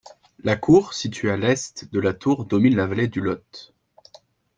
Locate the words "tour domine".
2.15-2.75